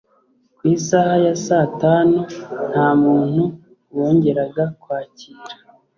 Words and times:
kw 0.57 0.61
isaha 0.75 1.13
ya 1.25 1.33
saa 1.45 1.67
tanu 1.81 2.17
nta 2.69 2.87
muntu 3.03 3.43
bongeraga 3.93 4.63
kwakira. 4.81 5.41